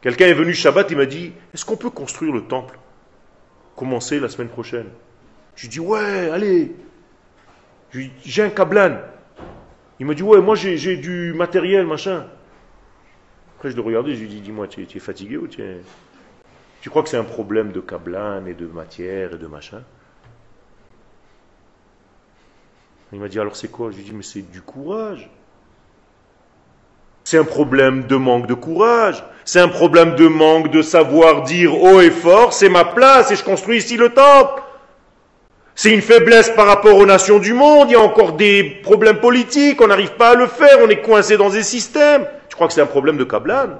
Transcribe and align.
Quelqu'un 0.00 0.26
est 0.26 0.34
venu 0.34 0.54
Shabbat, 0.54 0.90
il 0.90 0.96
m'a 0.96 1.06
dit, 1.06 1.32
est-ce 1.52 1.64
qu'on 1.64 1.76
peut 1.76 1.90
construire 1.90 2.32
le 2.32 2.44
temple 2.44 2.78
Commencer 3.76 4.20
la 4.20 4.28
semaine 4.28 4.48
prochaine? 4.48 4.88
Je 5.56 5.62
lui 5.62 5.68
dis, 5.68 5.80
ouais, 5.80 6.30
allez. 6.30 6.74
J'ai 7.92 8.42
un 8.42 8.50
cablan. 8.50 8.98
Il 9.98 10.06
m'a 10.06 10.14
dit, 10.14 10.22
ouais, 10.22 10.40
moi 10.40 10.54
j'ai 10.54 10.96
du 10.96 11.32
matériel, 11.34 11.86
machin. 11.86 12.26
Après, 13.56 13.70
je 13.70 13.76
l'ai 13.76 13.82
regardé, 13.82 14.14
je 14.14 14.20
lui 14.20 14.26
ai 14.26 14.28
dit, 14.28 14.40
dis-moi, 14.40 14.68
tu, 14.68 14.82
es 14.82 15.00
fatigué 15.00 15.36
ou 15.36 15.48
tu 15.48 15.62
es... 15.62 15.80
Tu 16.80 16.90
crois 16.90 17.02
que 17.02 17.08
c'est 17.08 17.16
un 17.16 17.24
problème 17.24 17.72
de 17.72 17.80
cablan 17.80 18.46
et 18.46 18.54
de 18.54 18.66
matière 18.66 19.34
et 19.34 19.38
de 19.38 19.46
machin? 19.48 19.82
Il 23.12 23.18
m'a 23.18 23.28
dit, 23.28 23.40
alors 23.40 23.56
c'est 23.56 23.68
quoi? 23.68 23.90
Je 23.90 23.96
lui 23.96 24.08
ai 24.08 24.12
mais 24.12 24.22
c'est 24.22 24.42
du 24.42 24.62
courage. 24.62 25.28
C'est 27.30 27.36
un 27.36 27.44
problème 27.44 28.06
de 28.06 28.16
manque 28.16 28.46
de 28.46 28.54
courage. 28.54 29.22
C'est 29.44 29.60
un 29.60 29.68
problème 29.68 30.14
de 30.14 30.26
manque 30.28 30.70
de 30.70 30.80
savoir 30.80 31.42
dire 31.42 31.78
haut 31.78 32.00
et 32.00 32.10
fort, 32.10 32.54
c'est 32.54 32.70
ma 32.70 32.86
place 32.86 33.30
et 33.30 33.36
je 33.36 33.44
construis 33.44 33.76
ici 33.76 33.98
le 33.98 34.08
temple. 34.08 34.62
C'est 35.74 35.92
une 35.92 36.00
faiblesse 36.00 36.48
par 36.48 36.66
rapport 36.66 36.96
aux 36.96 37.04
nations 37.04 37.38
du 37.38 37.52
monde. 37.52 37.90
Il 37.90 37.92
y 37.92 37.96
a 37.96 38.00
encore 38.00 38.32
des 38.32 38.80
problèmes 38.82 39.18
politiques. 39.20 39.78
On 39.82 39.88
n'arrive 39.88 40.12
pas 40.12 40.30
à 40.30 40.34
le 40.36 40.46
faire. 40.46 40.78
On 40.82 40.88
est 40.88 41.02
coincé 41.02 41.36
dans 41.36 41.50
des 41.50 41.64
systèmes. 41.64 42.24
Tu 42.48 42.54
crois 42.54 42.66
que 42.66 42.72
c'est 42.72 42.80
un 42.80 42.86
problème 42.86 43.18
de 43.18 43.24
Kablan? 43.24 43.78